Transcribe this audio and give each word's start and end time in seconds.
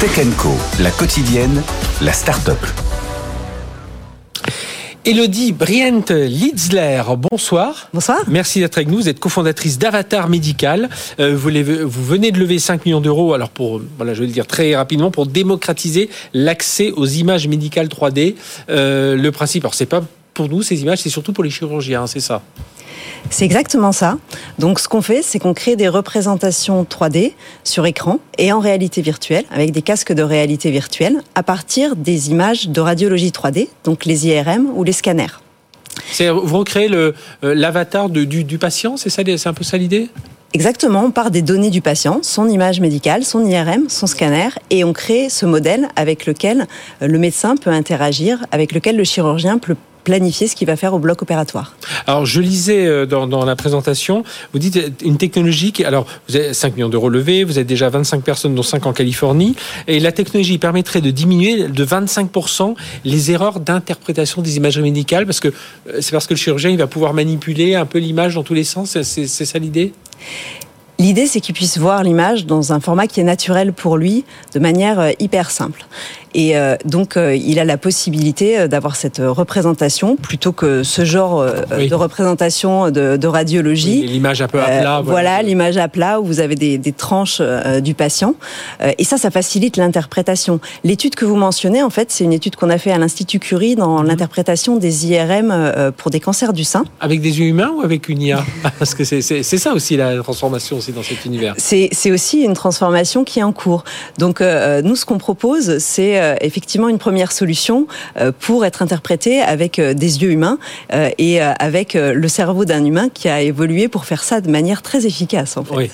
Tech 0.00 0.26
Co, 0.38 0.48
la 0.78 0.90
quotidienne, 0.90 1.62
la 2.00 2.14
start-up. 2.14 2.56
Elodie 5.04 5.52
Brient 5.52 6.06
Litzler, 6.08 7.02
bonsoir. 7.18 7.90
Bonsoir. 7.92 8.20
Merci 8.26 8.60
d'être 8.60 8.78
avec 8.78 8.88
nous. 8.88 8.96
Vous 8.96 9.08
êtes 9.10 9.20
cofondatrice 9.20 9.78
d'Avatar 9.78 10.30
Médical. 10.30 10.88
Euh, 11.18 11.36
vous, 11.36 11.50
vous, 11.86 12.04
venez 12.04 12.32
de 12.32 12.38
lever 12.38 12.58
5 12.58 12.86
millions 12.86 13.02
d'euros, 13.02 13.34
alors 13.34 13.50
pour, 13.50 13.82
voilà, 13.98 14.14
je 14.14 14.20
vais 14.20 14.26
le 14.26 14.32
dire 14.32 14.46
très 14.46 14.74
rapidement, 14.74 15.10
pour 15.10 15.26
démocratiser 15.26 16.08
l'accès 16.32 16.92
aux 16.92 17.06
images 17.06 17.46
médicales 17.46 17.88
3D. 17.88 18.36
Euh, 18.70 19.16
le 19.16 19.32
principe, 19.32 19.64
alors 19.64 19.74
c'est 19.74 19.84
pas 19.84 20.02
pour 20.40 20.48
nous 20.48 20.62
ces 20.62 20.80
images, 20.80 21.00
c'est 21.00 21.10
surtout 21.10 21.34
pour 21.34 21.44
les 21.44 21.50
chirurgiens, 21.50 22.06
c'est 22.06 22.20
ça 22.20 22.40
c'est 23.28 23.44
exactement 23.44 23.92
ça. 23.92 24.16
Donc 24.58 24.80
ce 24.80 24.88
qu'on 24.88 25.02
fait, 25.02 25.20
c'est 25.22 25.38
qu'on 25.38 25.52
crée 25.52 25.76
des 25.76 25.88
représentations 25.88 26.82
3D 26.84 27.32
sur 27.62 27.84
écran 27.84 28.18
et 28.38 28.50
en 28.50 28.60
réalité 28.60 29.02
virtuelle, 29.02 29.44
avec 29.50 29.72
des 29.72 29.82
casques 29.82 30.14
de 30.14 30.22
réalité 30.22 30.70
virtuelle, 30.70 31.20
à 31.34 31.42
partir 31.42 31.94
des 31.94 32.30
images 32.30 32.70
de 32.70 32.80
radiologie 32.80 33.28
3D, 33.28 33.68
donc 33.84 34.06
les 34.06 34.26
IRM 34.26 34.70
ou 34.74 34.82
les 34.82 34.92
scanners. 34.92 35.38
Vous 36.18 36.58
recréez 36.58 36.90
euh, 36.90 37.12
l'avatar 37.42 38.08
du, 38.08 38.26
du, 38.26 38.58
patient, 38.58 38.96
c'est 38.96 39.10
ça, 39.10 39.22
c'est 39.24 39.46
un 39.46 39.52
peu 39.52 39.64
ça 39.64 39.76
l'idée? 39.76 40.08
Exactement, 40.54 41.04
on 41.04 41.10
part 41.10 41.30
des 41.30 41.42
données 41.42 41.70
du 41.70 41.82
patient, 41.82 42.20
son 42.22 42.48
image 42.48 42.80
médicale, 42.80 43.24
son 43.24 43.44
IRM, 43.44 43.88
son 43.88 44.06
scanner, 44.06 44.48
et 44.70 44.82
on 44.82 44.94
crée 44.94 45.28
ce 45.28 45.44
modèle 45.44 45.88
avec 45.94 46.24
lequel 46.24 46.66
le 47.02 47.18
médecin 47.18 47.56
peut 47.56 47.70
interagir, 47.70 48.46
avec 48.50 48.72
lequel 48.72 48.96
le 48.96 49.04
chirurgien 49.04 49.58
peut 49.58 49.76
planifier 50.04 50.48
ce 50.48 50.56
qu'il 50.56 50.66
va 50.66 50.76
faire 50.76 50.94
au 50.94 50.98
bloc 50.98 51.22
opératoire. 51.22 51.74
Alors, 52.06 52.26
je 52.26 52.40
lisais 52.40 52.86
euh, 52.86 53.06
dans, 53.06 53.44
la 53.44 53.56
présentation, 53.56 54.24
vous 54.52 54.58
dites 54.58 54.76
euh, 54.76 54.88
une 55.04 55.16
technologie 55.16 55.72
qui, 55.72 55.84
alors, 55.84 56.06
vous 56.28 56.36
avez 56.36 56.54
5 56.54 56.76
millions 56.76 56.88
d'euros 56.88 57.08
levés, 57.08 57.44
vous 57.44 57.58
êtes 57.58 57.66
déjà 57.66 57.88
25 57.88 58.22
personnes, 58.22 58.54
dont 58.54 58.62
5 58.62 58.86
en 58.86 58.92
Californie, 58.92 59.56
et 59.86 60.00
la 60.00 60.12
technologie 60.12 60.58
permettrait 60.58 61.00
de 61.00 61.10
diminuer 61.10 61.68
de 61.68 61.84
25% 61.84 62.74
les 63.04 63.30
erreurs 63.30 63.60
d'interprétation 63.60 64.42
des 64.42 64.56
imageries 64.56 64.82
médicales, 64.82 65.26
parce 65.26 65.40
que 65.40 65.48
euh, 65.48 65.98
c'est 66.00 66.12
parce 66.12 66.26
que 66.26 66.34
le 66.34 66.38
chirurgien, 66.38 66.70
il 66.70 66.78
va 66.78 66.86
pouvoir 66.86 67.14
manipuler 67.14 67.74
un 67.74 67.86
peu 67.86 67.98
l'image 67.98 68.34
dans 68.34 68.42
tous 68.42 68.54
les 68.54 68.64
sens, 68.64 69.00
c'est 69.02 69.26
ça 69.26 69.58
l'idée? 69.58 69.92
L'idée, 70.98 71.26
c'est 71.26 71.40
qu'il 71.40 71.54
puisse 71.54 71.78
voir 71.78 72.02
l'image 72.02 72.44
dans 72.44 72.74
un 72.74 72.80
format 72.80 73.06
qui 73.06 73.20
est 73.20 73.24
naturel 73.24 73.72
pour 73.72 73.96
lui, 73.96 74.24
de 74.52 74.58
manière 74.58 75.12
hyper 75.18 75.50
simple. 75.50 75.86
Et 76.34 76.56
euh, 76.56 76.76
donc, 76.84 77.16
euh, 77.16 77.34
il 77.34 77.58
a 77.58 77.64
la 77.64 77.76
possibilité 77.76 78.58
euh, 78.58 78.68
d'avoir 78.68 78.96
cette 78.96 79.20
représentation 79.24 80.16
plutôt 80.16 80.52
que 80.52 80.82
ce 80.82 81.04
genre 81.04 81.44
de 81.44 81.94
représentation 81.94 82.90
de, 82.90 83.26
radiologie. 83.26 84.06
l'image 84.06 84.40
à 84.42 84.48
peu 84.48 84.60
à 84.60 84.66
plat. 84.66 85.02
voilà, 85.04 85.42
l'image 85.42 85.76
à 85.76 85.88
plat 85.88 86.20
où 86.20 86.24
vous 86.24 86.40
avez 86.40 86.54
des, 86.54 86.78
des 86.78 86.92
tranches 86.92 87.40
du 87.82 87.94
patient. 87.94 88.34
et 88.98 89.04
ça, 89.04 89.18
ça 89.18 89.30
facilite 89.30 89.76
l'interprétation. 89.76 90.60
L'étude 90.84 91.14
que 91.14 91.24
vous 91.24 91.36
mentionnez, 91.36 91.82
en 91.82 91.90
fait, 91.90 92.10
c'est 92.10 92.24
une 92.24 92.32
étude 92.32 92.56
qu'on 92.56 92.70
a 92.70 92.78
fait 92.78 92.90
à 92.90 92.98
l'Institut 92.98 93.38
Curie 93.38 93.76
dans 93.76 94.00
mhm. 94.00 94.08
l'interprétation 94.08 94.76
des 94.76 95.06
IRM 95.06 95.92
pour 95.96 96.10
des 96.10 96.20
cancers 96.20 96.52
du 96.52 96.64
sein. 96.64 96.84
Avec 97.00 97.20
des 97.20 97.40
yeux 97.40 97.46
humains 97.46 97.70
ou 97.76 97.82
avec 97.82 98.08
une 98.08 98.22
IA 98.22 98.44
Parce 98.78 98.94
que 98.94 99.04
c'est 99.04 99.42
ça 99.42 99.72
aussi 99.72 99.96
la 99.96 100.16
transformation 100.22 100.78
aussi 100.78 100.92
dans 100.92 101.02
cet 101.02 101.24
univers. 101.24 101.54
C'est 101.58 102.10
aussi 102.10 102.40
une 102.42 102.54
transformation 102.54 103.24
qui 103.24 103.40
est 103.40 103.44
en 103.44 103.52
cours. 103.52 103.84
Donc, 104.18 104.40
nous, 104.40 104.96
ce 104.96 105.04
qu'on 105.04 105.18
propose, 105.18 105.78
c'est 105.78 106.19
euh, 106.20 106.36
effectivement 106.40 106.88
une 106.88 106.98
première 106.98 107.32
solution 107.32 107.86
euh, 108.16 108.32
pour 108.38 108.64
être 108.64 108.82
interprété 108.82 109.40
avec 109.40 109.78
euh, 109.78 109.94
des 109.94 110.22
yeux 110.22 110.30
humains 110.30 110.58
et 111.18 111.40
avec 111.40 111.94
le 111.94 112.28
cerveau 112.28 112.64
d'un 112.64 112.84
humain 112.84 113.08
qui 113.12 113.28
a 113.28 113.40
évolué 113.40 113.88
pour 113.88 114.04
faire 114.04 114.22
ça 114.22 114.40
de 114.40 114.50
manière 114.50 114.82
très 114.82 115.06
efficace. 115.06 115.56
En 115.56 115.64
fait. 115.64 115.90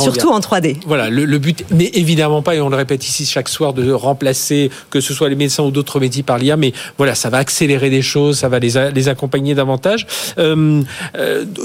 Surtout 0.00 0.30
en 0.30 0.40
3D. 0.40 0.78
Voilà, 0.86 1.10
le, 1.10 1.38
but 1.38 1.64
n'est 1.70 1.90
évidemment 1.94 2.42
pas, 2.42 2.54
et 2.54 2.60
on 2.60 2.68
le 2.68 2.76
répète 2.76 3.06
ici 3.06 3.26
chaque 3.26 3.48
soir, 3.48 3.74
de 3.74 3.90
remplacer 3.92 4.70
que 4.90 5.00
ce 5.00 5.14
soit 5.14 5.28
les 5.28 5.34
médecins 5.34 5.62
ou 5.64 5.70
d'autres 5.70 6.00
métiers 6.00 6.22
par 6.22 6.38
l'IA, 6.38 6.56
mais 6.56 6.72
voilà, 6.96 7.14
ça 7.14 7.28
va 7.28 7.38
accélérer 7.38 7.90
des 7.90 8.02
choses, 8.02 8.38
ça 8.38 8.48
va 8.48 8.58
les, 8.58 8.90
les 8.92 9.08
accompagner 9.08 9.54
davantage. 9.54 10.06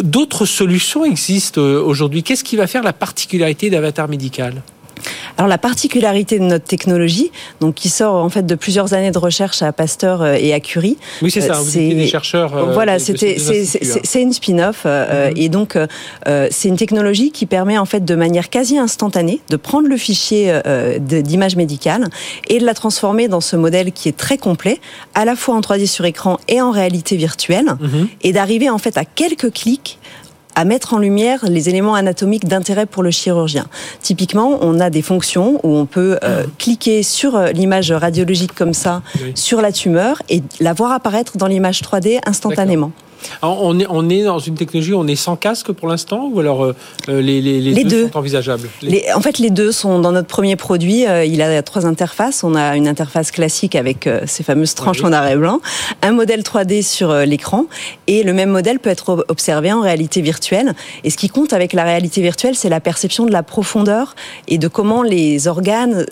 d'autres 0.03 0.45
solutions 0.45 1.05
existent 1.05 1.61
aujourd'hui. 1.61 2.23
Qu'est-ce 2.23 2.43
qui 2.43 2.55
va 2.55 2.67
faire 2.67 2.83
la 2.83 2.93
particularité 2.93 3.69
d'Avatar 3.69 4.07
Médical? 4.07 4.61
Alors 5.37 5.47
la 5.47 5.57
particularité 5.57 6.39
de 6.39 6.43
notre 6.43 6.65
technologie, 6.65 7.31
donc 7.59 7.75
qui 7.75 7.89
sort 7.89 8.15
en 8.15 8.29
fait 8.29 8.45
de 8.45 8.55
plusieurs 8.55 8.93
années 8.93 9.11
de 9.11 9.17
recherche 9.17 9.61
à 9.61 9.71
Pasteur 9.71 10.21
euh, 10.21 10.35
et 10.39 10.53
à 10.53 10.59
Curie. 10.59 10.97
Oui, 11.21 11.31
c'est 11.31 11.41
ça. 11.41 11.53
Vous 11.53 11.77
euh, 11.77 11.93
des 11.93 12.07
chercheurs. 12.07 12.55
Euh, 12.55 12.73
voilà, 12.73 12.99
c'était 12.99 13.37
c'est 13.37 14.21
une 14.21 14.33
spin-off 14.33 14.85
mhm. 14.85 15.33
et 15.35 15.49
donc 15.49 15.77
c'est 16.25 16.67
une 16.67 16.77
technologie 16.77 17.31
qui 17.31 17.45
permet 17.45 17.77
en 17.77 17.85
fait 17.85 18.03
de 18.05 18.15
manière 18.15 18.49
quasi 18.49 18.77
instantanée 18.77 19.41
de 19.49 19.55
prendre 19.55 19.87
le 19.87 19.97
fichier 19.97 20.53
d'image 20.99 21.55
médicale 21.55 22.09
et 22.47 22.59
de 22.59 22.65
la 22.65 22.73
transformer 22.73 23.27
dans 23.27 23.41
ce 23.41 23.55
modèle 23.55 23.91
qui 23.91 24.09
est 24.09 24.17
très 24.17 24.37
complet, 24.37 24.79
à 25.15 25.25
la 25.25 25.35
fois 25.35 25.55
en 25.55 25.61
3D 25.61 25.87
sur 25.87 26.05
écran 26.05 26.37
et 26.47 26.61
en 26.61 26.71
réalité 26.71 27.15
virtuelle, 27.15 27.75
mhm. 27.79 28.07
et 28.21 28.33
d'arriver 28.33 28.69
en 28.69 28.77
fait 28.77 28.97
à 28.97 29.05
quelques 29.05 29.51
clics 29.51 29.99
à 30.55 30.65
mettre 30.65 30.93
en 30.93 30.97
lumière 30.99 31.45
les 31.47 31.69
éléments 31.69 31.95
anatomiques 31.95 32.47
d'intérêt 32.47 32.85
pour 32.85 33.03
le 33.03 33.11
chirurgien. 33.11 33.67
Typiquement, 34.01 34.59
on 34.61 34.79
a 34.79 34.89
des 34.89 35.01
fonctions 35.01 35.59
où 35.63 35.75
on 35.75 35.85
peut 35.85 36.17
euh, 36.23 36.43
ah. 36.45 36.49
cliquer 36.57 37.03
sur 37.03 37.35
euh, 37.35 37.51
l'image 37.51 37.91
radiologique 37.91 38.53
comme 38.53 38.73
ça, 38.73 39.01
sur 39.35 39.61
la 39.61 39.71
tumeur, 39.71 40.21
et 40.29 40.41
la 40.59 40.73
voir 40.73 40.91
apparaître 40.91 41.37
dans 41.37 41.47
l'image 41.47 41.81
3D 41.81 42.19
instantanément 42.25 42.91
on, 43.41 43.79
est, 43.79 43.85
on 43.89 44.09
est 44.09 44.23
dans 44.23 44.39
une 44.39 44.55
technologie, 44.55 44.93
on 44.93 45.07
est 45.07 45.15
sans 45.15 45.35
casque 45.35 45.71
pour 45.71 45.87
l'instant 45.87 46.29
ou 46.31 46.39
alors 46.39 46.63
euh, 46.63 46.75
euh, 47.09 47.21
les, 47.21 47.41
les, 47.41 47.83
deux, 47.83 48.07
sont 48.07 48.17
envisageables? 48.17 48.69
En 49.15 49.21
fait, 49.21 49.39
les 49.39 49.49
deux 49.49 49.71
sont 49.71 49.99
dans 49.99 50.11
notre 50.11 50.27
premier 50.27 50.55
produit. 50.55 51.07
Euh, 51.07 51.25
il 51.25 51.41
a 51.41 51.61
trois 51.63 51.85
interfaces. 51.85 52.43
On 52.43 52.55
a 52.55 52.75
une 52.75 52.87
interface 52.87 53.31
classique 53.31 53.75
avec 53.75 54.09
ces 54.25 54.43
fameuses 54.43 54.75
tranches 54.75 55.03
en 55.03 55.11
arrêt 55.11 55.35
blanc, 55.35 55.59
un 56.01 56.11
modèle 56.11 56.41
3D 56.41 56.83
sur 56.83 57.13
l'écran 57.13 57.65
et 58.07 58.23
le 58.23 58.33
même 58.33 58.49
modèle 58.49 58.79
peut 58.79 58.89
être 58.89 59.25
observé 59.27 59.71
en 59.71 59.81
réalité 59.81 60.21
virtuelle. 60.21 60.73
Et 61.03 61.09
ce 61.09 61.17
qui 61.17 61.29
compte 61.29 61.53
avec 61.53 61.73
la 61.73 61.83
réalité 61.83 62.21
virtuelle, 62.21 62.55
c'est 62.55 62.69
la 62.69 62.79
perception 62.79 63.25
de 63.25 63.31
la 63.31 63.43
profondeur 63.43 64.15
et 64.47 64.57
de 64.57 64.67
comment 64.67 65.03
les 65.03 65.47
organes 65.47 66.05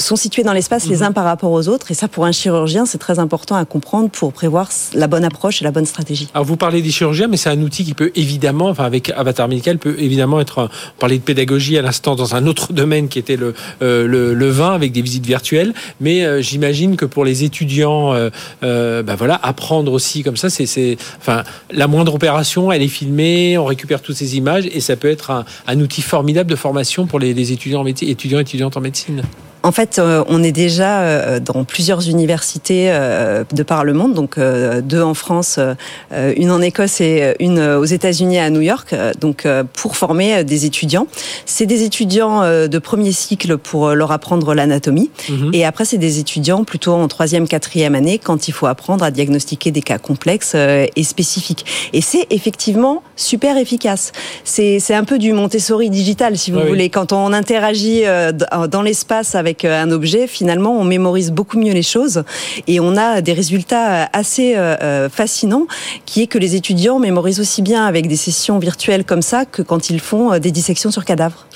sont 0.00 0.16
situés 0.16 0.42
dans 0.42 0.52
l'espace 0.52 0.86
les 0.86 0.98
mhm. 0.98 1.02
uns 1.02 1.12
par 1.12 1.24
rapport 1.24 1.52
aux 1.52 1.68
autres. 1.68 1.90
Et 1.90 1.94
ça, 1.94 2.08
pour 2.08 2.24
un 2.24 2.32
chirurgien, 2.32 2.86
c'est 2.86 2.98
très 2.98 3.18
important 3.18 3.56
à 3.56 3.64
comprendre 3.64 4.10
pour 4.10 4.32
prévoir 4.32 4.68
la 4.94 5.06
bonne 5.06 5.24
approche 5.24 5.60
et 5.60 5.64
la 5.64 5.70
bonne 5.70 5.86
stratégie. 5.86 6.28
Alors, 6.34 6.44
vous 6.44 6.56
parlez 6.56 6.82
des 6.82 6.90
chirurgiens, 6.90 7.28
mais 7.28 7.36
c'est 7.36 7.50
un 7.50 7.60
outil 7.62 7.84
qui 7.84 7.94
peut 7.94 8.10
évidemment, 8.14 8.68
enfin, 8.68 8.84
avec 8.84 9.10
Avatar 9.10 9.48
Médical, 9.48 9.78
peut 9.78 9.96
évidemment 9.98 10.40
être, 10.40 10.68
on 10.96 11.00
parlait 11.00 11.18
de 11.18 11.22
pédagogie 11.22 11.78
à 11.78 11.82
l'instant 11.82 12.14
dans 12.14 12.34
un 12.34 12.46
autre 12.46 12.72
domaine 12.72 13.08
qui 13.08 13.18
était 13.18 13.36
le, 13.36 13.54
euh, 13.82 14.06
le, 14.06 14.50
vin 14.50 14.72
avec 14.72 14.92
des 14.92 15.02
visites 15.02 15.26
virtuelles. 15.26 15.74
Mais 16.00 16.24
euh, 16.24 16.40
j'imagine 16.40 16.96
que 16.96 17.04
pour 17.04 17.24
les 17.24 17.44
étudiants, 17.44 18.12
euh, 18.14 19.02
ben 19.02 19.14
voilà, 19.14 19.38
apprendre 19.42 19.92
aussi 19.92 20.22
comme 20.22 20.36
ça, 20.36 20.50
c'est, 20.50 20.96
enfin, 21.18 21.44
la 21.70 21.86
moindre 21.86 22.14
opération, 22.14 22.72
elle 22.72 22.82
est 22.82 22.88
filmée, 22.88 23.58
on 23.58 23.64
récupère 23.64 24.02
toutes 24.02 24.16
ces 24.16 24.36
images 24.36 24.66
et 24.72 24.80
ça 24.80 24.96
peut 24.96 25.10
être 25.10 25.30
un, 25.30 25.44
un 25.66 25.80
outil 25.80 26.02
formidable 26.02 26.50
de 26.50 26.56
formation 26.56 27.06
pour 27.06 27.18
les, 27.18 27.34
les 27.34 27.52
étudiants, 27.52 27.84
étudiants 27.86 28.40
étudiantes 28.40 28.76
en 28.76 28.80
médecine. 28.80 29.22
En 29.62 29.72
fait, 29.72 29.98
euh, 29.98 30.24
on 30.28 30.42
est 30.42 30.52
déjà 30.52 31.00
euh, 31.00 31.40
dans 31.40 31.64
plusieurs 31.64 32.08
universités 32.08 32.86
euh, 32.90 33.44
de 33.52 33.62
par 33.62 33.84
le 33.84 33.92
monde, 33.92 34.14
donc 34.14 34.38
deux 34.38 35.02
en 35.02 35.14
France, 35.14 35.58
une 36.12 36.50
en 36.50 36.60
Écosse 36.60 37.00
et 37.00 37.34
une 37.40 37.60
aux 37.60 37.84
États-Unis 37.84 38.38
à 38.38 38.50
New 38.50 38.60
York, 38.60 38.94
donc 39.20 39.46
pour 39.74 39.96
former 39.96 40.44
des 40.44 40.64
étudiants. 40.64 41.06
C'est 41.46 41.66
des 41.66 41.82
étudiants 41.82 42.42
de 42.42 42.78
premier 42.78 43.12
cycle 43.12 43.58
pour 43.58 43.90
leur 43.90 44.12
apprendre 44.12 44.54
l'anatomie, 44.54 45.10
mhm. 45.28 45.50
et 45.52 45.64
après 45.64 45.84
c'est 45.84 45.98
des 45.98 46.18
étudiants 46.18 46.64
plutôt 46.64 46.92
en 46.92 47.08
troisième, 47.08 47.48
quatrième 47.48 47.94
année 47.94 48.18
quand 48.18 48.48
il 48.48 48.52
faut 48.52 48.66
apprendre 48.66 49.04
à 49.04 49.10
diagnostiquer 49.10 49.70
des 49.70 49.82
cas 49.82 49.98
complexes 49.98 50.54
et 50.54 51.02
spécifiques. 51.02 51.64
Et 51.92 52.00
c'est 52.00 52.26
effectivement 52.30 53.02
super 53.16 53.56
efficace. 53.56 54.12
C'est 54.44 54.94
un 54.94 55.04
peu 55.04 55.18
du 55.18 55.32
Montessori 55.32 55.90
digital, 55.90 56.36
si 56.38 56.50
vous 56.50 56.60
voulez. 56.60 56.90
Quand 56.90 57.12
on 57.12 57.32
interagit 57.32 58.02
dans 58.70 58.82
l'espace 58.82 59.34
avec 59.34 59.49
avec 59.50 59.64
euh, 59.64 59.82
un 59.82 59.90
objet, 59.90 60.28
finalement, 60.28 60.78
on 60.78 60.84
mémorise 60.84 61.32
beaucoup 61.32 61.58
mieux 61.58 61.72
les 61.72 61.82
choses 61.82 62.22
et 62.68 62.78
on 62.78 62.96
a 62.96 63.20
des 63.20 63.32
résultats 63.32 64.08
assez 64.12 64.54
euh, 64.54 64.76
euh, 64.80 65.08
fascinants 65.08 65.66
qui 66.06 66.22
est 66.22 66.26
que 66.28 66.38
les 66.38 66.54
étudiants 66.54 67.00
mémorisent 67.00 67.40
aussi 67.40 67.60
bien 67.60 67.84
avec 67.84 68.06
des 68.06 68.14
sessions 68.14 68.60
virtuelles 68.60 69.04
comme 69.04 69.22
ça 69.22 69.44
que 69.44 69.62
quand 69.62 69.90
ils 69.90 69.98
font 69.98 70.38
des 70.38 70.52
dissections 70.52 70.92
sur 70.92 71.04
cadavres. 71.04 71.46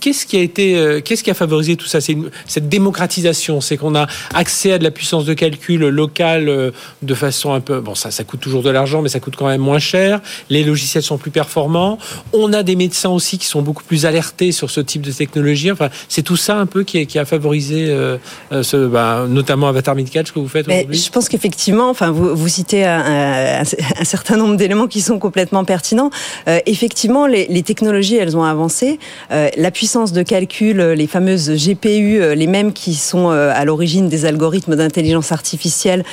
Qu'est-ce 0.00 0.26
qui 0.26 0.36
a 0.36 0.40
été, 0.40 1.00
qu'est-ce 1.04 1.24
qui 1.24 1.30
a 1.30 1.34
favorisé 1.34 1.76
tout 1.76 1.86
ça? 1.86 2.00
C'est 2.00 2.16
cette 2.46 2.68
démocratisation, 2.68 3.60
c'est 3.60 3.78
qu'on 3.78 3.94
a 3.94 4.06
accès 4.34 4.72
à 4.72 4.78
de 4.78 4.84
la 4.84 4.90
puissance 4.90 5.24
de 5.24 5.32
calcul 5.32 5.88
locale 5.88 6.72
de 7.02 7.14
façon 7.14 7.54
un 7.54 7.60
peu, 7.60 7.80
bon, 7.80 7.94
ça, 7.94 8.10
ça 8.10 8.24
coûte 8.24 8.40
toujours 8.40 8.62
de 8.62 8.70
l'argent, 8.70 9.00
mais 9.00 9.08
ça 9.08 9.20
coûte 9.20 9.36
quand 9.36 9.48
même 9.48 9.60
moins 9.60 9.78
cher. 9.78 10.20
Les 10.50 10.64
logiciels 10.64 11.02
sont 11.02 11.18
plus 11.18 11.30
performants. 11.30 11.98
On 12.32 12.52
a 12.52 12.62
des 12.62 12.76
médecins 12.76 13.10
aussi 13.10 13.38
qui 13.38 13.46
sont 13.46 13.62
beaucoup 13.62 13.84
plus 13.84 14.04
alertés 14.04 14.52
sur 14.52 14.70
ce 14.70 14.80
type 14.80 15.02
de 15.02 15.12
technologie. 15.12 15.70
Enfin, 15.70 15.88
c'est 16.08 16.22
tout 16.22 16.36
ça 16.36 16.58
un 16.58 16.66
peu 16.66 16.84
qui, 16.84 17.06
qui 17.06 17.18
a 17.18 17.21
à 17.22 17.24
favoriser 17.24 17.94
ce, 18.50 18.86
bah, 18.86 19.26
notamment 19.28 19.68
Avatar 19.68 19.94
Medical, 19.94 20.26
ce 20.26 20.32
que 20.32 20.38
vous 20.38 20.48
faites 20.48 20.68
aujourd'hui 20.68 20.98
Je 20.98 21.10
pense 21.10 21.28
qu'effectivement, 21.28 21.88
enfin, 21.88 22.10
vous, 22.10 22.34
vous 22.34 22.48
citez 22.48 22.84
un, 22.84 23.62
un, 23.62 24.04
certain 24.04 24.36
nombre 24.36 24.56
d'éléments 24.56 24.86
qui 24.86 25.00
sont 25.00 25.18
complètement 25.18 25.64
pertinents. 25.64 26.10
effectivement, 26.66 27.26
les, 27.26 27.46
les, 27.46 27.62
technologies, 27.62 28.16
elles 28.16 28.36
ont 28.36 28.44
avancé. 28.44 28.98
la 29.30 29.70
puissance 29.70 30.12
de 30.12 30.22
calcul, 30.22 30.78
les 30.78 31.06
fameuses 31.06 31.50
GPU, 31.50 32.34
les 32.34 32.46
mêmes 32.46 32.72
qui 32.72 32.94
sont 32.94 33.30
à 33.30 33.64
l'origine 33.64 34.08
des 34.08 34.24
algorithmes 34.24 34.76
d'intelligence 34.76 35.32
artificielle, 35.32 36.04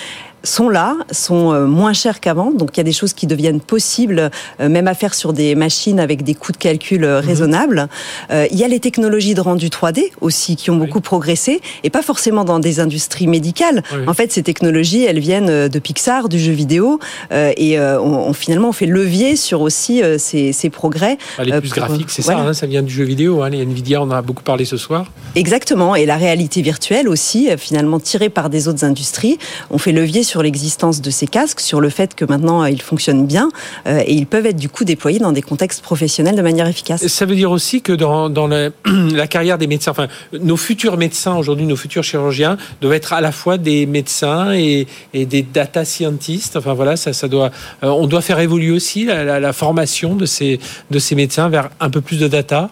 sont 0.44 0.70
là, 0.70 0.96
sont 1.12 1.54
euh, 1.54 1.66
moins 1.66 1.94
chers 1.94 2.20
qu'avant. 2.20 2.52
Donc 2.52 2.72
il 2.74 2.78
y 2.78 2.82
a 2.82 2.84
des 2.84 2.94
choses 2.94 3.14
qui 3.14 3.28
deviennent 3.28 3.60
possibles, 3.60 4.32
euh, 4.60 4.70
même 4.70 4.88
à 4.88 4.94
faire 4.94 5.14
sur 5.14 5.34
des 5.34 5.56
machines 5.56 6.00
avec 6.00 6.24
des 6.24 6.34
coûts 6.34 6.52
de 6.52 6.58
calcul 6.58 7.04
euh, 7.04 7.22
mhm. 7.22 7.28
raisonnables. 7.28 7.88
Il 8.32 8.58
y 8.58 8.64
a 8.64 8.68
les 8.68 8.80
technologies 8.80 9.34
de 9.34 9.42
rendu 9.42 9.68
3D 9.68 10.12
aussi 10.22 10.56
qui 10.56 10.70
ont 10.72 10.76
beaucoup 10.76 11.02
progressé, 11.02 11.62
et 11.84 11.90
pas 11.90 12.02
forcément 12.02 12.44
dans 12.44 12.60
des 12.60 12.80
industries 12.80 13.28
médicales. 13.28 13.84
En 14.08 14.14
fait, 14.14 14.32
ces 14.32 14.44
technologies, 14.44 15.04
elles 15.04 15.20
viennent 15.20 15.68
de 15.68 15.80
Pixar, 15.80 16.30
du 16.30 16.40
jeu 16.40 16.52
vidéo, 16.52 17.00
et 17.32 17.80
on, 17.80 18.34
finalement 18.34 18.70
on 18.70 18.74
fait 18.74 18.86
levier 18.86 19.36
sur 19.36 19.62
aussi 19.62 20.02
ces, 20.18 20.54
ces, 20.54 20.70
progrès. 20.70 21.18
Ah, 21.38 21.44
les 21.44 21.60
plus 21.60 21.72
graphiques, 21.72 22.10
c'est 22.10 22.22
ça, 22.22 22.38
hein, 22.38 22.54
ça 22.54 22.68
vient 22.68 22.84
du 22.84 22.94
jeu 22.94 23.04
vidéo. 23.04 23.42
Hein, 23.42 23.50
les 23.50 23.62
Nvidia, 23.62 24.02
on 24.02 24.06
en 24.06 24.12
a 24.12 24.22
beaucoup 24.22 24.44
parlé 24.44 24.66
ce 24.66 24.78
soir. 24.78 25.12
Exactement, 25.36 25.96
et 25.96 26.06
la 26.06 26.18
réalité 26.18 26.62
virtuelle 26.62 27.08
aussi, 27.08 27.50
finalement 27.58 28.00
tirée 28.00 28.30
par 28.30 28.50
des 28.50 28.68
autres 28.68 28.84
industries. 28.84 29.38
On 29.72 29.78
fait 29.78 29.92
levier 29.92 30.24
sur 30.24 30.29
l'existence 30.38 31.02
de 31.02 31.10
ces 31.10 31.28
casques, 31.28 31.60
sur 31.60 31.82
le 31.82 31.90
fait 31.90 32.16
que 32.16 32.26
maintenant 32.26 32.64
euh, 32.64 32.70
ils 32.70 32.82
fonctionnent 32.82 33.26
bien 33.26 33.50
euh, 33.88 34.02
et 34.06 34.14
ils 34.14 34.28
peuvent 34.28 34.46
être 34.46 34.58
du 34.58 34.70
coup 34.70 34.84
déployés 34.84 35.20
dans 35.20 35.32
des 35.32 35.42
contextes 35.42 35.82
professionnels 35.82 36.36
de 36.36 36.42
manière 36.42 36.68
efficace. 36.68 37.06
Ça 37.08 37.26
veut 37.26 37.36
dire 37.36 37.52
aussi 37.52 37.82
que 37.82 37.94
dans, 37.94 38.30
la, 38.48 39.28
carrière 39.28 39.58
des 39.58 39.68
médecins, 39.68 39.92
enfin 39.92 40.08
nos 40.34 40.58
futurs 40.58 40.98
médecins 40.98 41.36
aujourd'hui, 41.36 41.66
nos 41.66 41.76
futurs 41.76 42.04
chirurgiens 42.04 42.58
doivent 42.82 42.94
être 42.94 43.14
à 43.14 43.22
la 43.22 43.32
fois 43.32 43.58
des 43.58 43.86
médecins 43.86 44.54
et, 44.54 44.88
et 45.14 45.26
des 45.26 45.42
data 45.42 45.86
scientists. 45.86 46.56
Enfin 46.56 46.74
voilà, 46.74 46.96
ça, 46.96 47.14
ça 47.14 47.28
doit, 47.28 47.52
euh, 47.84 47.88
on 47.88 48.08
doit 48.08 48.22
faire 48.22 48.40
évoluer 48.40 48.72
aussi 48.72 49.06
la, 49.06 49.40
la, 49.40 49.54
formation 49.54 50.16
de 50.16 50.26
ces, 50.26 50.60
de 50.92 51.00
ces 51.00 51.16
médecins 51.16 51.50
vers 51.50 51.70
un 51.80 51.90
peu 51.90 52.02
plus 52.02 52.20
de 52.20 52.28
data. 52.28 52.70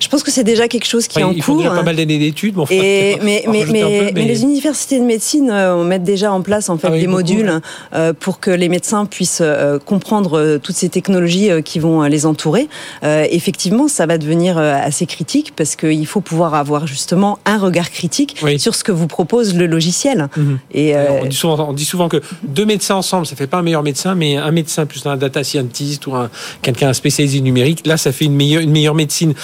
Je 0.00 0.08
pense 0.08 0.22
que 0.22 0.30
c'est 0.30 0.44
déjà 0.44 0.66
quelque 0.66 0.86
chose 0.86 1.06
qui 1.06 1.20
est 1.20 1.22
en 1.22 1.32
il 1.32 1.42
faut 1.42 1.56
Déjà 1.56 1.70
pas 1.70 1.82
mal 1.82 1.96
d'années 1.96 2.18
d'études, 2.18 2.54
bon, 2.54 2.66
mais, 2.68 3.18
mais, 3.22 3.44
mais, 3.48 3.64
mais, 4.12 4.24
les 4.24 4.42
universités 4.42 4.98
de 4.98 5.04
médecine 5.04 5.50
euh, 5.52 5.84
mettent 5.84 6.02
déjà 6.02 6.32
en 6.32 6.42
place 6.42 6.68
en 6.68 6.78
fait 6.78 6.88
ah 6.90 6.98
des 6.98 7.06
modules 7.06 7.60
euh, 7.94 8.12
pour 8.12 8.40
que 8.40 8.50
les 8.50 8.68
médecins 8.68 9.06
puissent 9.06 9.38
euh, 9.40 9.78
comprendre 9.78 10.58
toutes 10.62 10.74
ces 10.74 10.88
technologies 10.88 11.50
qui 11.64 11.78
vont 11.78 12.02
les 12.02 12.26
entourer. 12.26 12.68
effectivement, 13.02 13.88
ça 13.88 14.06
va 14.06 14.18
devenir 14.18 14.58
assez 14.58 15.06
critique 15.06 15.52
parce 15.54 15.76
qu'il 15.76 16.06
faut 16.06 16.20
pouvoir 16.20 16.54
avoir 16.54 16.86
justement 16.86 17.38
un 17.44 17.58
regard 17.58 17.90
critique 17.90 18.36
sur 18.58 18.74
ce 18.74 18.82
que 18.82 18.92
vous 18.92 19.06
propose 19.06 19.54
le 19.54 19.66
logiciel. 19.66 20.28
Mhm. 20.36 20.58
Et 20.72 20.94
on 20.96 21.26
dit, 21.26 21.36
souvent, 21.36 21.68
on, 21.68 21.72
dit 21.72 21.84
souvent, 21.84 22.08
que 22.08 22.20
deux 22.42 22.64
médecins 22.64 22.96
ensemble, 22.96 23.26
ça 23.26 23.36
fait 23.36 23.46
pas 23.46 23.58
un 23.58 23.62
meilleur 23.62 23.82
médecin, 23.82 24.14
mais 24.14 24.36
un 24.36 24.50
médecin 24.50 24.86
plus 24.86 25.06
un 25.06 25.16
data 25.16 25.44
scientist 25.44 26.06
ou 26.06 26.14
un 26.14 26.30
quelqu'un 26.62 26.92
spécialisé 26.92 27.40
numérique, 27.40 27.86
là, 27.86 27.96
ça 27.96 28.12
fait 28.12 28.24
une 28.24 28.34
meilleure, 28.34 28.62
une 28.62 28.70
meilleure 28.70 28.94
médecine 28.94 29.34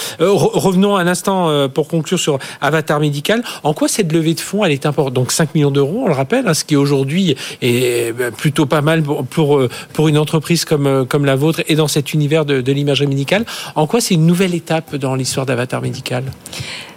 revenons 0.49 0.97
un 0.97 1.07
instant 1.07 1.49
euh, 1.49 1.69
pour 1.69 1.89
conclure 1.89 2.19
sur 2.19 2.39
Avatar 2.61 3.01
Médical. 3.01 3.43
En 3.63 3.75
quoi 3.75 3.89
cette 3.89 4.13
levée 4.13 4.35
de 4.35 4.41
fonds, 4.41 4.65
elle 4.65 4.73
est 4.73 4.87
importante? 4.87 5.15
Donc 5.15 5.33
5 5.33 5.55
millions 5.55 5.71
d'euros, 5.71 6.03
on 6.05 6.09
le 6.09 6.15
rappelle, 6.15 6.47
hein, 6.47 6.55
ce 6.55 6.65
qui 6.65 6.77
aujourd'hui 6.77 7.37
est 7.63 8.15
euh, 8.19 8.31
plutôt 8.31 8.67
pas 8.67 8.83
mal 8.83 9.03
pour, 9.03 9.59
euh, 9.59 9.69
une 10.07 10.19
entreprise 10.19 10.65
comme, 10.65 11.07
comme 11.07 11.25
la 11.25 11.37
vôtre 11.37 11.63
et 11.69 11.75
dans 11.75 11.89
cet 11.89 12.15
univers 12.15 12.45
de 12.45 12.73
l'imagerie 12.73 13.07
médicale. 13.07 13.45
En 13.77 13.87
quoi 13.87 14.01
c'est 14.01 14.15
une 14.15 14.27
nouvelle 14.27 14.55
étape 14.55 14.97
dans 14.97 15.15
l'histoire 15.15 15.47
d'Avatar 15.47 15.83
Médical 15.83 16.25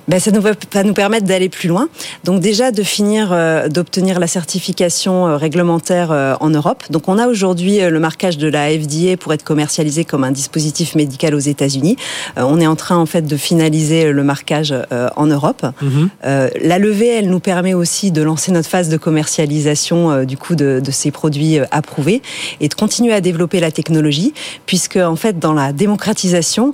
ben, 0.08 0.20
ça 0.20 0.32
nous 0.32 0.42
va 0.42 0.52
nous 0.84 0.94
permettre 0.94 1.26
d'aller 1.26 1.50
plus 1.50 1.70
loin. 1.70 1.88
Donc 2.24 2.42
déjà 2.42 2.72
de 2.72 2.84
finir 2.84 3.30
euh, 3.32 3.70
d'obtenir 3.70 4.20
la 4.20 4.28
certification 4.28 5.28
euh, 5.28 5.38
réglementaire 5.38 6.12
euh, 6.12 6.36
en 6.40 6.50
Europe. 6.50 6.84
Donc 6.90 7.08
on 7.08 7.18
a 7.18 7.28
aujourd'hui 7.28 7.80
le 7.80 8.00
marquage 8.00 8.38
de 8.38 8.48
la 8.48 8.70
FDA 8.70 9.18
pour 9.18 9.34
être 9.34 9.44
commercialisé 9.44 10.04
comme 10.04 10.24
un 10.24 10.32
dispositif 10.32 10.96
médical 10.96 11.36
aux 11.36 11.40
États-Unis. 11.40 11.96
on 12.38 12.60
est 12.60 12.68
en 12.68 12.76
train 12.76 12.98
en 12.98 13.06
fait 13.06 13.22
de 13.22 13.38
finaliser 13.38 14.12
le 14.12 14.24
marquage 14.24 14.74
en 15.16 15.28
Europe. 15.28 15.66
Mhm. 15.82 16.10
la 16.24 16.80
levée, 16.80 17.08
elle 17.08 17.30
nous 17.30 17.40
permet 17.40 17.74
aussi 17.74 18.12
de 18.12 18.22
lancer 18.22 18.52
notre 18.52 18.70
phase 18.70 18.90
de 18.90 18.98
commercialisation 18.98 20.24
du 20.24 20.38
coup 20.38 20.56
de, 20.56 20.82
de 20.84 20.92
ces 20.92 21.12
produits 21.12 21.60
approuvés 21.72 22.22
et 22.60 22.68
de 22.68 22.74
continuer 22.74 23.14
à 23.14 23.22
développer 23.22 23.60
la 23.60 23.72
technologie, 23.72 24.34
puisque 24.66 24.98
en 24.98 25.16
fait 25.16 25.40
dans 25.40 25.54
la 25.54 25.74
démocratisation, 25.74 26.74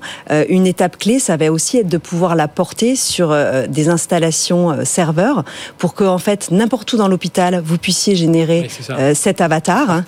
une 0.50 0.68
étape 0.68 0.98
clé, 0.98 1.20
ça 1.20 1.38
va 1.38 1.52
aussi 1.52 1.78
être 1.78 1.90
de 1.90 1.98
pouvoir 1.98 2.36
la 2.36 2.48
porter 2.48 2.96
sur 2.96 3.19
sur 3.20 3.34
euh, 3.34 3.68
des 3.68 3.90
installations 3.90 4.72
euh, 4.72 4.86
serveurs 4.86 5.44
pour 5.78 5.94
que 5.94 6.06
en 6.06 6.20
fait 6.20 6.52
n'importe 6.52 6.94
où 6.94 6.98
dans 6.98 7.10
l'hôpital 7.10 7.62
vous 7.62 7.78
puissiez 7.78 8.16
générer 8.16 8.70
euh, 8.92 9.14
cet 9.14 9.42
avatar. 9.42 10.04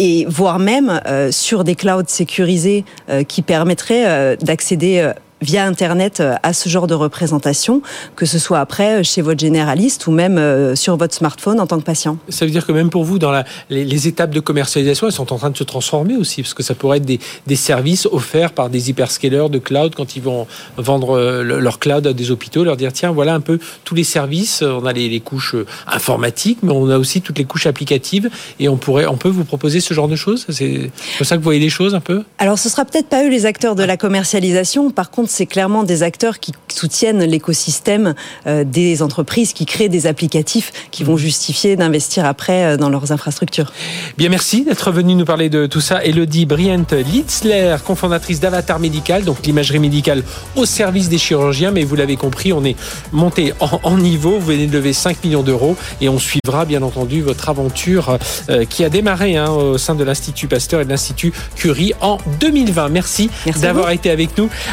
et 0.00 0.24
voire 0.28 0.60
même 0.60 1.00
sur 1.32 1.64
des 1.64 1.74
clouds 1.74 2.06
sécurisés 2.06 2.84
qui 3.26 3.42
permettraient 3.42 4.36
d'accéder 4.36 5.10
via 5.40 5.64
Internet 5.66 6.20
euh, 6.20 6.34
à 6.42 6.52
ce 6.52 6.68
genre 6.68 6.86
de 6.86 6.94
représentation, 6.94 7.82
que 8.16 8.26
ce 8.26 8.38
soit 8.38 8.60
après 8.60 9.00
euh, 9.00 9.02
chez 9.02 9.22
votre 9.22 9.40
généraliste 9.40 10.06
ou 10.06 10.10
même 10.10 10.38
euh, 10.38 10.74
sur 10.74 10.96
votre 10.96 11.14
smartphone 11.14 11.60
en 11.60 11.66
tant 11.66 11.78
que 11.78 11.84
patient. 11.84 12.18
Ça 12.28 12.44
veut 12.44 12.50
dire 12.50 12.66
que 12.66 12.72
même 12.72 12.90
pour 12.90 13.04
vous, 13.04 13.18
dans 13.18 13.30
la, 13.30 13.44
les, 13.70 14.08
étapes 14.08 14.30
de 14.30 14.40
commercialisation, 14.40 15.06
elles 15.06 15.12
sont 15.12 15.32
en 15.32 15.38
train 15.38 15.50
de 15.50 15.56
se 15.56 15.64
transformer 15.64 16.16
aussi, 16.16 16.42
parce 16.42 16.54
que 16.54 16.62
ça 16.62 16.74
pourrait 16.74 16.98
être 16.98 17.04
des, 17.04 17.20
des 17.46 17.56
services 17.56 18.06
offerts 18.06 18.52
par 18.52 18.70
des 18.70 18.90
hyperscalers 18.90 19.48
de 19.50 19.58
cloud 19.58 19.94
quand 19.94 20.16
ils 20.16 20.22
vont 20.22 20.46
vendre 20.76 21.18
leur 21.42 21.78
cloud 21.78 22.06
à 22.06 22.12
des 22.12 22.30
hôpitaux, 22.30 22.64
leur 22.64 22.76
dire 22.76 22.92
tiens, 22.92 23.10
voilà 23.10 23.34
un 23.34 23.40
peu 23.40 23.58
tous 23.84 23.94
les 23.94 24.04
services, 24.04 24.62
on 24.62 24.86
a 24.86 24.92
les, 24.92 25.08
les 25.08 25.20
couches 25.20 25.56
informatiques, 25.86 26.58
mais 26.62 26.72
on 26.72 26.88
a 26.90 26.98
aussi 26.98 27.20
toutes 27.20 27.38
les 27.38 27.44
couches 27.44 27.66
applicatives, 27.66 28.30
et 28.60 28.68
on 28.68 28.76
pourrait, 28.76 29.06
on 29.06 29.16
peut 29.16 29.28
vous 29.28 29.44
proposer 29.44 29.80
ce 29.80 29.94
genre 29.94 30.08
de 30.08 30.16
choses. 30.16 30.46
C'est 30.48 30.90
comme 31.18 31.26
ça 31.26 31.36
que 31.36 31.40
vous 31.40 31.44
voyez 31.44 31.60
les 31.60 31.70
choses 31.70 31.94
un 31.94 32.00
peu? 32.00 32.24
Alors, 32.38 32.58
ce 32.58 32.68
sera 32.68 32.84
peut-être 32.84 33.08
pas 33.08 33.24
eux 33.24 33.28
les 33.28 33.46
acteurs 33.46 33.74
de 33.74 33.82
la 33.82 33.96
commercialisation. 33.96 34.90
Par 34.90 35.10
contre, 35.10 35.27
c'est 35.30 35.46
clairement 35.46 35.84
des 35.84 36.02
acteurs 36.02 36.38
qui 36.40 36.52
soutiennent 36.68 37.24
l'écosystème 37.24 38.14
euh, 38.46 38.64
des 38.64 39.02
entreprises, 39.02 39.52
qui 39.52 39.66
créent 39.66 39.88
des 39.88 40.06
applicatifs 40.06 40.72
qui 40.90 41.04
vont 41.04 41.16
justifier 41.16 41.76
d'investir 41.76 42.24
après 42.24 42.64
euh, 42.64 42.76
dans 42.76 42.90
leurs 42.90 43.12
infrastructures. 43.12 43.72
Bien, 44.16 44.28
merci 44.28 44.64
d'être 44.64 44.90
venu 44.90 45.14
nous 45.14 45.24
parler 45.24 45.48
de 45.48 45.66
tout 45.66 45.80
ça. 45.80 46.04
Elodie 46.04 46.46
Brient 46.46 46.86
Litzler, 46.92 47.76
cofondatrice 47.84 48.40
d'Avatar 48.40 48.78
Médical, 48.78 49.24
donc 49.24 49.44
l'imagerie 49.44 49.78
médicale 49.78 50.22
au 50.56 50.64
service 50.64 51.08
des 51.08 51.18
chirurgiens. 51.18 51.70
Mais 51.70 51.84
vous 51.84 51.96
l'avez 51.96 52.16
compris, 52.16 52.52
on 52.52 52.64
est 52.64 52.76
monté 53.12 53.52
en, 53.60 53.98
niveau. 53.98 54.38
Vous 54.38 54.46
venez 54.46 54.66
de 54.66 54.72
lever 54.72 54.92
5 54.92 55.24
millions 55.24 55.42
d'euros 55.42 55.76
et 56.00 56.08
on 56.08 56.18
suivra 56.18 56.64
bien 56.64 56.82
entendu 56.82 57.22
votre 57.22 57.48
aventure 57.48 58.18
euh, 58.50 58.64
qui 58.64 58.84
a 58.84 58.88
démarré 58.88 59.36
hein, 59.36 59.50
au 59.50 59.78
sein 59.78 59.94
de 59.94 60.04
l'Institut 60.04 60.46
Pasteur 60.46 60.80
et 60.80 60.84
de 60.84 60.90
l'Institut 60.90 61.32
Curie 61.56 61.92
en 62.00 62.18
2020. 62.40 62.88
Merci, 62.88 63.30
merci 63.46 63.62
d'avoir 63.62 63.90
été 63.90 64.10
avec 64.10 64.36
nous. 64.38 64.48